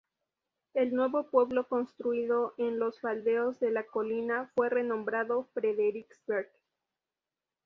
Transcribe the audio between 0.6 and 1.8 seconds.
El nuevo pueblo